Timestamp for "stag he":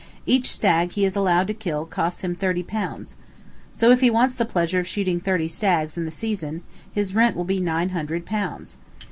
0.51-1.05